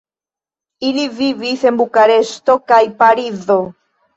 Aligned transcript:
Ili 0.87 1.03
vivis 1.19 1.67
en 1.71 1.77
Bukareŝto 1.81 2.57
kaj 2.73 2.83
Parizo. 3.03 3.63